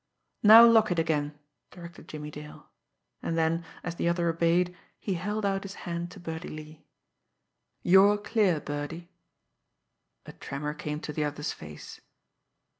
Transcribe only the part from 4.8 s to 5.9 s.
he held out his